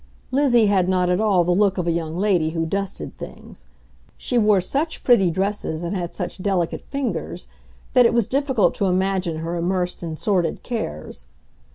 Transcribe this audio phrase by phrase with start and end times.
[0.31, 3.67] Lizzie had not at all the look of a young lady who dusted things;
[4.17, 7.47] she wore such pretty dresses and had such delicate fingers
[7.93, 11.27] that it was difficult to imagine her immersed in sordid cares.